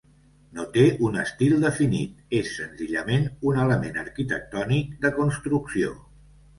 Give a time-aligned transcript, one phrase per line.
[0.59, 5.99] No té un estil definit, és senzillament un element arquitectònic de construcció.